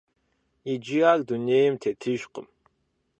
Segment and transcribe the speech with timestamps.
[0.71, 2.47] Иджы ар дунейм тетыжкъым.